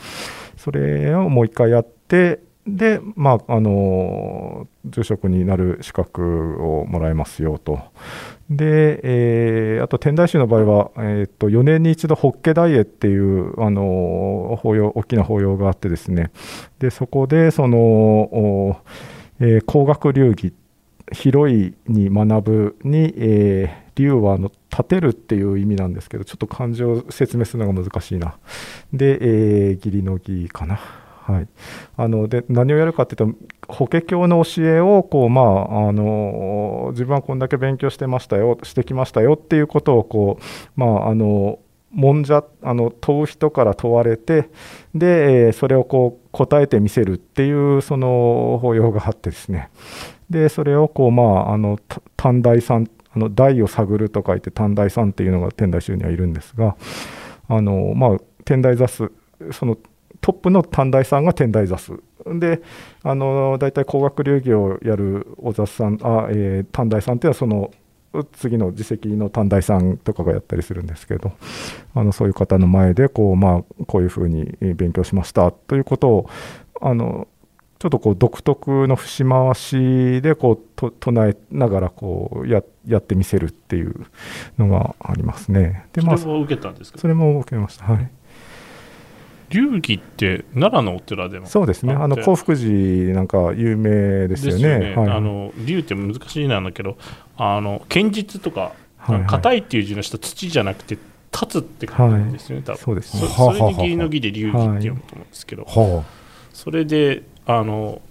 [0.56, 7.81] それをもう一回やってで、まあ、あの住職になる資格をもらえますよと。
[8.48, 16.31] で、えー、あと天台宗の場合は、えー、と4年に一度、法華大会っていうあの法要大きな法要があってですね、
[16.79, 18.81] でそこでその、
[19.40, 20.55] えー、工学流儀、
[21.12, 28.37] 広いに学ぶに、えー、竜はあの立てるっていう意味なんですけど、ちょっと漢字を説明するのが難しいな。
[28.92, 30.81] で、えー、義理の儀かな。
[31.26, 31.48] はい、
[31.96, 40.44] あので何をやるかというと法華経の教えをこう、まあ、あの自分はこんだけ勉強してましたよしてきましたよっていうことをこう、
[40.78, 41.60] まあ、あの
[41.92, 44.50] もんじゃあの問う人から問われて
[44.94, 49.70] でそれをこう答えてみせるっていうその法要があってですね。
[50.28, 51.78] でそれをこう、まあ、あの
[52.16, 56.76] 短大さんあの大を探ると書いて短大さんっていうのが天台宗にはいるんですが
[57.48, 59.10] あの、まあ、天台座す
[59.52, 59.78] その
[60.24, 61.92] トップの短大さんが天台座す
[62.26, 62.62] で
[63.02, 67.70] あの大体工学流儀をやる小座さんあ、えー、短大さんっていうのは
[68.14, 71.32] その次の自責の短大さんとかがやったりするんですけど
[71.94, 76.30] あのそういう方の前でこう,、まあ、こういうふうに勉強しましたということを
[76.80, 77.28] あの
[77.78, 84.06] ちょっとこう独特の節回しでこうと唱えながらこうややってみせるっていう
[84.56, 85.87] のがありますね。
[85.92, 86.98] でまあ、それも受けたんですか？
[86.98, 87.84] それも受けました。
[87.84, 88.10] はい
[89.54, 91.94] 流儀って奈良のお寺でもそうですね。
[91.94, 94.96] あの興福寺なんか有名ですよね、ね。
[94.96, 96.98] はい、あの龍って難しいなんだけど
[97.36, 98.72] あの剣術とか
[99.28, 100.98] 硬、はい、いっていう字の下土じゃなくて
[101.32, 103.28] 立つって感じですよね、はい、そうですね。
[103.28, 106.10] それに義理の義で流儀って読むと思うんですけど、はあ、
[106.52, 108.02] それであの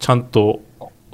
[0.00, 0.60] ちゃんと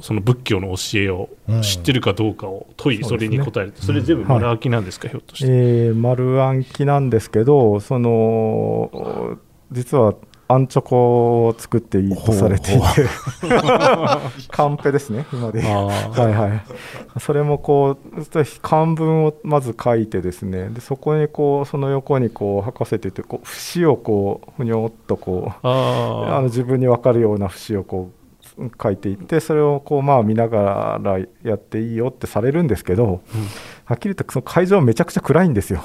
[0.05, 1.31] その仏教の教えを
[1.63, 9.39] 知ってるかどうかを問い、うん、それに答える、そ、ね,、れ全部丸暗記なんですか、うん、ひょっとして、えー、丸暗記なんですけどその
[9.73, 10.15] 実は
[10.47, 12.85] アンチョコを作っていいとされていて。
[14.51, 16.49] カンペですね今ではいは
[17.17, 17.21] い。
[17.21, 18.25] それもこう
[18.61, 20.69] 漢文をまず書いてですね。
[20.69, 28.24] でそこにこうその横にこう書かせていてこう節をこうふにょっとこうあの自分に分かるような節をこう
[28.81, 33.43] 書いていってそれをこうまあ見ながらやっていいよってされるんですけど、うん、
[33.85, 35.85] はっきり言ってその会場めちゃくちゃ暗いんですよ。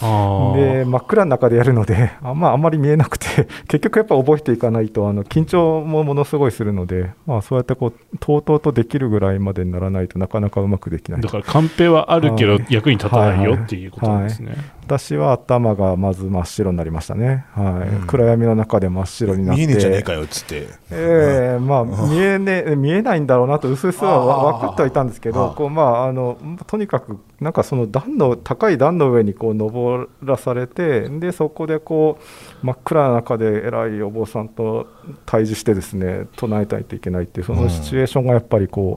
[0.00, 14.64] で真っ暗の中でやるのであ,、まあ、あんまり見えなくて 結局やっぱ覚えていかないとあの緊張もものすごいするので、まあ、そうやってこうとうとうとできるぐらいまでにならないとなかなかうまくできないだからカンペはあるけど役に立たないよっていうことですね、はいはい。
[14.64, 19.64] はい私は頭がまず真っ白になりましたね、はい、うん、暗闇の中で真っ白になって。
[19.64, 20.66] 見えねえじゃねえかよっつって。
[20.90, 32.18] ええー、まあ見えね見えないんだろうなとうすうすは分かってはいたんですけどこうまああのとにかくなんかその段の高い段の上にこう登らされてでそこでこ
[32.62, 34.88] う真っ暗な中で偉いお坊さんと
[35.24, 38.96] 対峙してですね唱えたいといけないっていうそのシチュエーションがやっぱりこ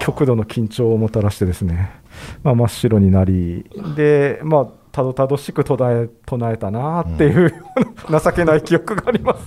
[0.00, 1.90] う、極度の緊張をもたらしてですね、
[2.42, 3.64] まあ、真っ白になり
[3.96, 7.54] でまあたどたどしく唱え唱えたなっていう、
[8.08, 9.40] うん、情けない記憶があります。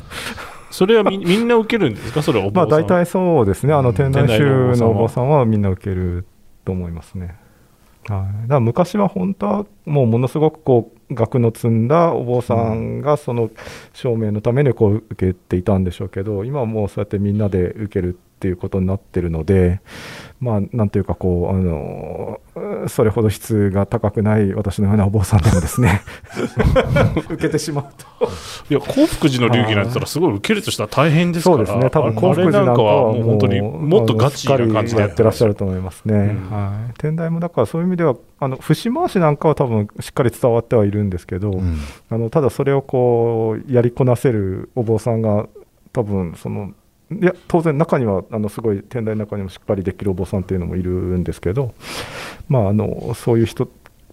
[0.71, 5.45] それはみみんな受けるんですか、それはまあ大体そうですね、あの天台宗のお坊さんは。
[5.45, 6.25] みんな受ける
[6.63, 7.35] と思いますね。
[8.07, 13.51] はい、だから昔は本当はもうものすごくこう学の積んだお坊さんがその
[13.91, 19.81] 証明のためにこう受けていたんでしょうけど今はもうそうやってみんなで受けるっていうことになってるので、
[20.39, 26.01] まあ、なんていうかこうあの、それほど質が高くない私のようなお坊さんでもですね
[27.29, 28.27] 受けてしまうと。
[28.71, 36.49] いや興福寺の流儀なんて言ったらすごい受けるとしたら大変ですからそうですね、多分あ幸福寺なんかはもう本当にもっとガチな感じでやってらっしゃると思いますね、ん。
[36.49, 41.77] はい、天台もだからそういう意味ではあの節回しなんかは多分しっかり伝わってはいるんですけど、うん。
[42.09, 45.45] あのただそれをこうやりこなせるお坊さんが
[45.93, 46.71] 多分その
[47.11, 51.73] いや当然中にはあのすごい天台の中にもしっかりできるお坊さんっていうのもいるんですけど、
[52.47, 53.67] まあ、あのそういう人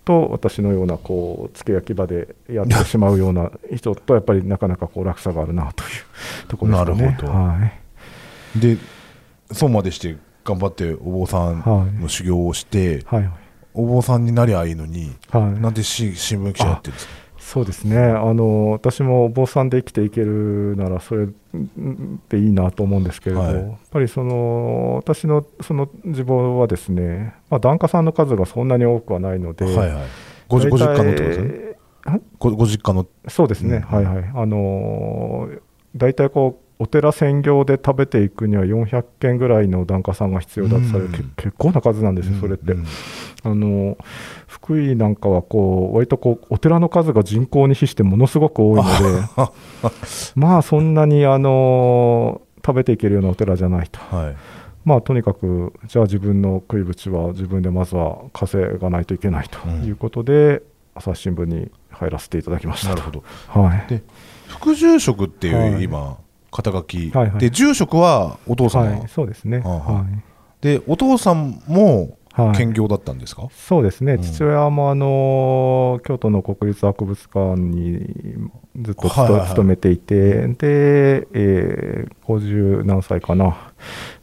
[0.04, 7.02] と私のようなこう付け焼き場でやってしまうような人とやっぱりなかなかこう落差があるなというところですかね。
[7.02, 7.32] なるほど。
[7.32, 7.58] は
[8.56, 8.58] い。
[8.58, 8.78] で
[9.52, 11.62] そうまでして頑張ってお坊さん
[12.00, 13.22] の修行をして、はい。
[13.22, 13.30] はい。
[13.74, 15.60] お坊さんになりゃいいのに、はい。
[15.60, 17.12] なんでし新聞記者やってるんですか？
[17.48, 17.96] そうですね。
[17.98, 21.28] あの私もお坊さんで生きていけるならそれ
[22.28, 23.54] でいいなと思うんですけれど、はい。
[23.54, 30.06] やっぱりその私のその自望はですね、まあ、檀家さんの数がそんなに多くはないので、はいはい。
[30.46, 31.48] ごじご実家のってことですね？
[31.48, 33.06] ねごご実家の？
[33.28, 33.82] そうですね、うん。
[33.82, 34.30] はいはい。
[34.34, 35.60] あのー
[35.96, 42.72] 大体こうお寺専業で食べていくには400件ぐらいの檀家さんが必要だとされる、うんけ結構な数なんですよ、それって。
[42.72, 42.86] うん。
[43.44, 43.96] あの
[44.46, 49.52] 福井なんかはこう割とこうお寺の数が人口に比してものすごく多いので
[50.34, 54.00] まあそんなにあの食べていけるようなお寺じゃないと。
[54.14, 54.36] はい。
[54.84, 60.62] まあとにかくじゃあ自分の食い口は自分でまずは稼がないといけないということで、
[60.94, 62.90] 朝日新聞に入らせていただきました。
[62.90, 63.24] なるほど。
[63.48, 63.86] はい。
[63.88, 64.02] で
[64.46, 65.84] 副住職っていう、はい。
[65.84, 66.18] 今
[66.50, 67.38] 肩書き、はいはい。
[67.38, 69.92] で住職はお父様、はい、そうですね、はあはあ。
[69.94, 70.04] はい。
[70.60, 72.56] でお父さんもはい。
[72.56, 74.22] 兼業だったんですか、そうですね、うん。
[74.22, 77.98] 父親もあの京都の国立博物館に
[78.80, 79.48] ずっとはいはいはい。
[79.48, 83.72] 勤めていて、で、えー50何歳かな、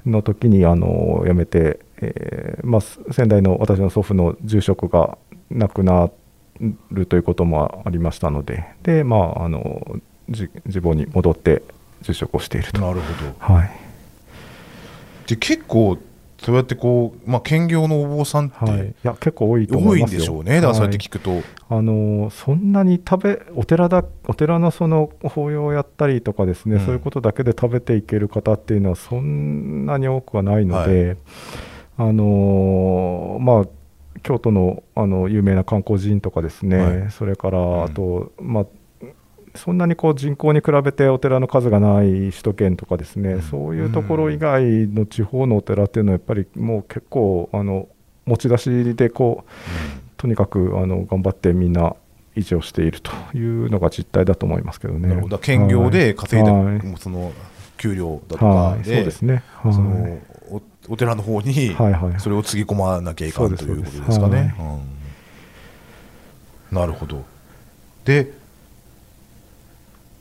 [0.05, 5.17] の時にあの辞めて、えーまあ、先代の私の祖父の住職が
[5.49, 6.09] 亡くな
[6.91, 9.97] るということもありましたので、でまあ、あの
[10.29, 11.63] じ自母に戻って
[12.01, 12.81] 住職をしていると。
[12.81, 13.67] なるほはい。
[13.67, 13.75] ど
[15.27, 15.97] で結構
[16.37, 20.19] そうやってこう、まあ、兼業のお坊さんって、はい、いや結構多いと思多いんいますよ。
[20.19, 20.55] でしょうね。
[20.55, 26.85] だからそうやってはい聞くと、あのそんなに食べお寺だお寺のその法要をやったりとかですね、うん。
[26.85, 31.17] そういうことだけで食べていける方っていうのはそんなに多くはないので、
[31.97, 33.65] あのまあ
[34.21, 37.11] 京都のあの有名な観光寺院とかですね、はい。
[37.11, 38.65] それかんらあと、まあ
[39.55, 43.41] そんなにこう人口に比べてお寺の数がない首都圏とかですね、うん。
[43.41, 47.87] そういうところ以外の地方のお寺っていうのはやっぱりもう結構あの
[48.25, 49.49] 持ち出しでこう
[50.17, 51.95] とにかくあの頑張ってみんな
[52.35, 55.09] 維持をしているというのが実態だと思いますけどね。
[55.09, 55.37] なるほど。
[55.37, 57.31] 兼業で稼いだ、はいその
[57.77, 59.43] 給料だとはい、かで,、そうですね。
[59.61, 59.73] はい。
[59.73, 64.19] そのおお寺の方にはいはいそれをつぎ込まなきゃいかんそうですということです。
[64.19, 64.55] かね。
[66.71, 66.77] うん。
[66.77, 67.23] なるほど。
[68.05, 68.31] で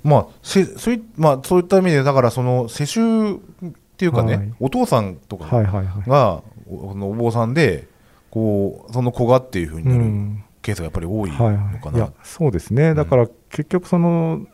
[0.05, 3.39] まあせそういまあ、そういった意味でだからその世襲っ
[3.97, 4.55] ていうかね、はい。
[4.61, 6.09] お父さんとかはいはいはい。
[6.09, 7.89] が、おそのお坊さんで
[8.31, 10.45] こうその子がっていうふうになるうん。
[10.65, 11.93] ケースがやっぱり多いのはいかな。
[11.93, 11.99] はい、い。
[11.99, 14.47] やそうですね、だから結局、その、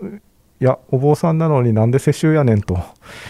[0.61, 2.79] いや、お坊さんなのになんで世襲やねんと、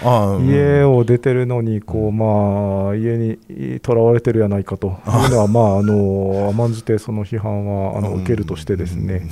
[0.03, 0.49] うん。
[0.49, 4.99] 家を出てるのにこう、まあ、家にとらわれてるやないかと。
[5.07, 9.29] いうのは、まあ、あの甘んじてその批判はあの受けるとしてですね、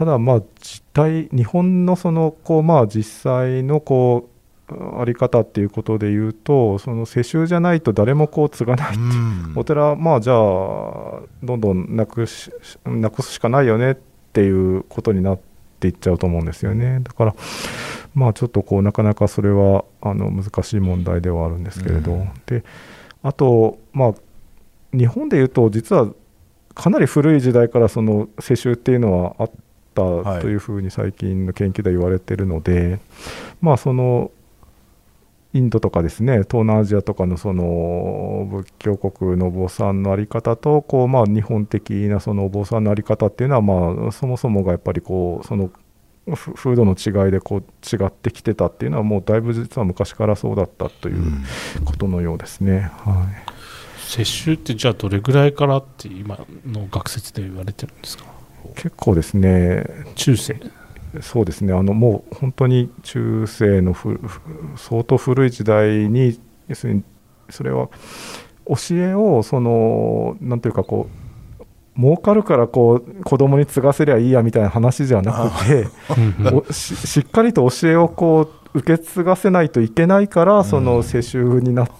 [0.00, 4.30] ただ、まあ、実態、日本のそのこう、まあ、実際のこ
[4.70, 9.52] うあり方っていうことで言うと、その世襲じゃないと誰もこう継がない、うん。
[9.56, 10.36] お寺、まあ、じゃあ、
[11.42, 12.50] どんどんなくし
[12.86, 13.96] なくすしかないよねっ
[14.32, 15.38] ていうことになっ
[15.80, 17.00] ていっちゃうと思うんですよね。
[17.02, 17.34] だから
[18.14, 22.30] まあちょっとこうなかなかそれはあの難しい問題ではあるんですけれど、うん。
[22.46, 22.64] で
[23.22, 24.14] あと、まあ、
[24.96, 26.08] 日本でいうと実は
[26.74, 29.54] かなり古い時代からその世襲っていうのはあった
[29.96, 30.40] はい。
[30.40, 33.00] というふうに最近の研究では言われているので、
[33.60, 34.30] まあその
[35.52, 45.72] インドとかですね東南アジアとかのその仏教国のお坊さんの在り方とこう、まあ、日本的なそのお坊さんの在り方っていうのは、まあ、そもそもがやっぱりこうその
[46.36, 47.60] ふ風土の違いでこう
[47.96, 51.44] 違ってきてたっていうのはもうだいぶ実は昔からそうだったといううん。
[51.84, 52.92] ことのようですね。
[53.04, 53.50] はい。
[53.98, 58.24] 接種ってじゃあどれぐらいからって今の学説で言われてるんですか？
[58.74, 60.60] 結構ですね中世。
[61.20, 61.72] そうですね。
[61.72, 63.96] あのもう本当に中世の
[64.76, 67.02] 相当古い時代に要するに
[67.48, 67.88] それは
[68.66, 75.88] 教えをそのなんていうかこう儲かるからこう子供に継がせりゃいいやみたいな話じゃなくて
[76.52, 81.90] おししっかりと教えをこう受け継がせないといけないからその世襲になっ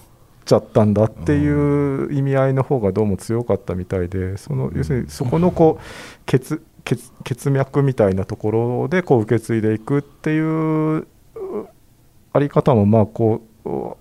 [0.51, 5.85] ちゃったんだっていう意味合いの方がどうも強かったみたいでその要するにそこのこう
[6.27, 11.07] 血血血脈みたいなところでこう受け継いでいくっていう
[12.33, 13.97] あり方もまあこう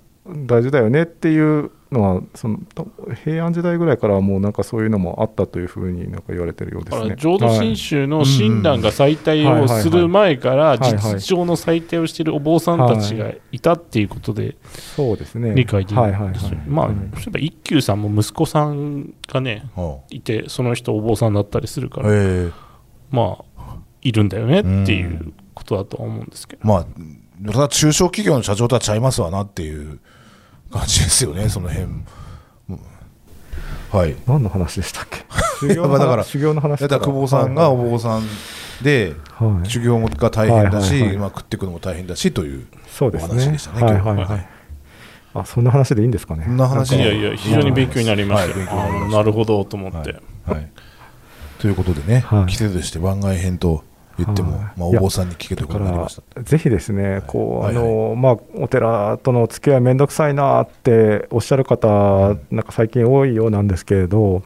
[0.48, 2.60] 大事だよねっていうのはその
[3.24, 7.16] 平安時代ぐらいからもうなんかそういうのもあったというふうになんか言われてるようですね。
[7.18, 14.56] 浄土真宗の親鸞が祭体をする前から実情の祭体をしているお坊さんたちがいたっていうことで
[14.96, 15.56] そうですね。
[15.56, 16.60] 理解できるんですよ。
[16.68, 17.04] まあそうい。
[17.28, 19.66] えば一休さんも息子さんがね
[20.10, 22.10] いてその人お坊さんだったりするから
[23.10, 26.68] まあいるんだよねっていうことだとは思うんですけど。
[26.68, 26.86] まあ
[27.52, 30.00] ただ中小企業の社長とはちゃいますわなっていう。
[30.72, 31.88] 感じですよね、その辺。
[33.92, 34.16] はい。
[34.28, 35.26] 何の話でしたっけ？
[35.60, 36.88] 修行のだから修行の話。
[36.88, 38.24] だ久保さんがお坊さん
[38.84, 42.68] で、はい、修行が大変だし、まあ食っていくのも大変だしという
[43.02, 43.84] お話でしたね。
[43.84, 44.50] はいはいはい。
[45.34, 46.46] あそんな話でいいんですかね？
[46.46, 49.08] そんな話いやいや非常に勉強になりました。
[49.08, 50.16] なるほどと思って。
[50.46, 50.72] はい。
[51.60, 53.84] ということでね、季節として番外編と
[54.24, 56.42] 言っても、まあ、お坊さんに聞けということになりました。
[56.42, 64.44] ぜひですね、こうあのまあ、お寺との付き合い面倒くさいなっておっしゃる方、なんか最近多いようなんですけれど、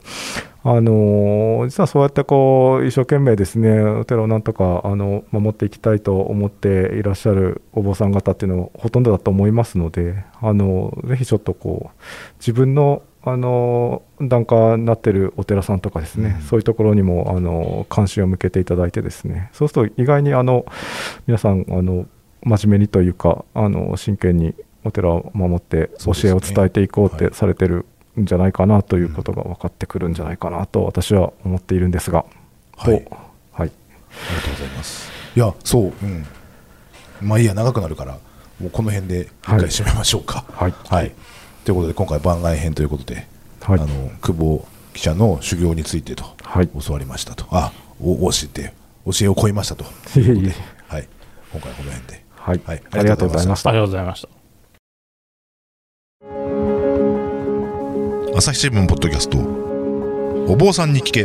[0.65, 12.01] あの実はそうやってこう一生懸命ですねお寺をなんとかあの守っていきたいと思っていらっしゃるお坊さん方っていうのはほとんどだと思いますのであのぜひちょっとこう
[12.39, 19.49] 自分のあの檀家になってるお寺さんとかですね、うん、そういうところにもあの関心を向けていただいてですね。
[19.53, 20.65] そうすると意外にあの
[21.25, 22.05] 皆さんあの
[22.43, 24.53] 真面目にというかあの真剣に
[24.83, 27.85] お寺を守って教えを伝えていこうってされてる
[28.19, 32.25] んじゃないかなということが分かってくるんじゃないかなと私は思っているんですが、
[32.75, 33.03] はい、はい、
[33.53, 33.71] ありがと
[34.49, 35.09] うございます。
[35.35, 36.25] いやそう、うん、
[37.21, 38.19] まあいいや長くなるから
[38.59, 40.43] もうこの辺で一回締めましょうか。
[40.51, 41.11] はい、はい
[41.63, 43.25] ということで今回番外編ということで、
[43.61, 43.87] はい、あの
[44.21, 47.45] 久保記者の修行についてと、はい、教わりましたと。
[47.51, 48.73] あお教えて
[49.05, 49.85] 教えを超えましたと。
[50.19, 50.53] いうことで、
[50.87, 51.07] はい、
[51.51, 52.61] 今回この辺で、はい。
[52.65, 53.69] はい、ありがとうございました。
[53.69, 54.29] ありがとうございました。
[58.37, 59.37] 朝日新聞ポッドキャスト。
[60.51, 61.23] お坊さんに聞け。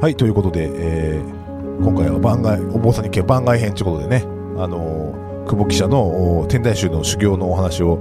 [0.00, 0.16] はい。
[0.16, 1.41] ということで、えー
[1.82, 4.22] 今回は番外、お坊さんに聞け番外編ということでね、
[4.56, 7.94] あのー、久保記者の天台宗の修行のお話を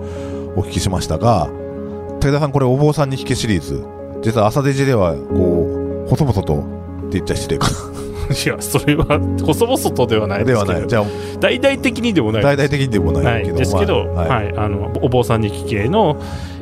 [0.56, 1.50] お聞きしましたが、
[2.20, 3.84] 武田さん、これお坊さんに聞けシリーズ、
[4.22, 7.78] 実は朝デジでは、こう、細々とって言っちゃ失礼かな。
[8.46, 10.66] いや、それは、細々とではないですけど。
[10.66, 10.88] ではない。
[10.88, 11.06] じゃあ、
[11.40, 12.44] 大々的にでもない。
[12.44, 13.58] 大々的にでもないけど。
[13.58, 16.18] ですけど、はい、はい、あの、お坊さんに聞けの、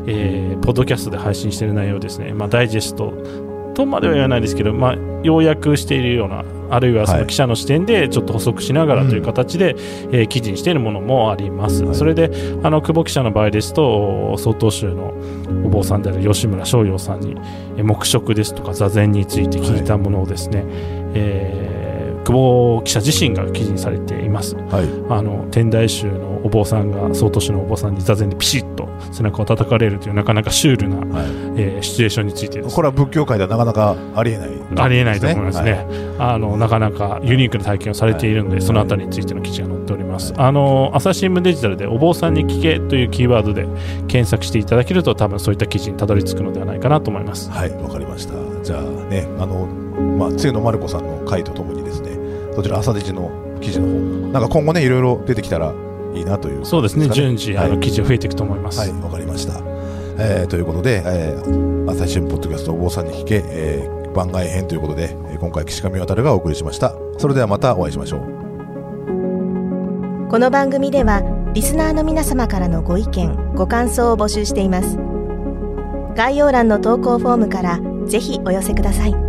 [0.07, 2.33] えー、ポッドキャストで配信している内容ですね。
[2.33, 3.11] まあ、ダイジェスト
[3.79, 12.29] とまでは言わないですけど、まあ、要約しているようなあるいはその記者の視点でちょっと補足しながらという形で、はい、えー、記事にしているものもあります、はい、それで
[12.61, 15.13] あの久保記者の場合ですと曹洞宗の
[15.65, 17.35] お坊さんである吉村逍遥さんに
[17.81, 20.67] 黙食ですとか座禅について聞いたものをですね、はい、
[21.15, 21.78] えー
[22.29, 31.27] 久保記者自身が記事にされています、はい、あの天台宗のお坊さんが曹洞宗のお坊さんに座禅でピシッと背中を叩かれるというなかなかシュールな、はい、
[31.57, 35.85] えー、シチュエーションについてこれは仏教界ではなかなかありえない、ね、ありえないと思いますね、はい、
[36.19, 43.63] あのなかなかユニークな体験をされているので、そのあたりについての記事が載っております、あの朝日新聞デジタルでお坊さんに聞けというキーワードで
[44.07, 47.49] 検索していただけると多分そういった記事にたどり着くのではないかなと思います。
[47.49, 48.33] はいわかりました。
[48.63, 49.67] じゃあねあの
[49.99, 52.18] まあ、露野丸子さんの回とともにですね
[52.59, 53.31] そちら朝デジの
[53.61, 54.31] 記事の方。
[54.33, 55.73] なんか今後ねいろいろ出てきたら
[56.13, 58.79] いいなという、ね、そうですね順次、はい、あの記事増えていくと思います。
[58.79, 59.61] はいわかりました、
[60.17, 66.93] えー、ということで、えー、朝日新聞ポッドキャストお坊さんに聞け、えー、番外編ということで、えー、今回岸上渉がお送りしました。
[67.17, 68.19] それではまたお会いしましょう。
[70.29, 74.97] この番組ではリスナーの皆様からのご意見ご感想を募集しています。
[76.13, 79.28] 概要欄の投稿フォームからぜひお寄せください